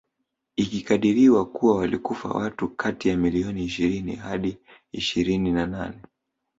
[0.55, 4.57] Ikikadiriwa kuwa walikufa watu kati ya milioni ishirini hadi
[4.93, 6.01] ishirini na nane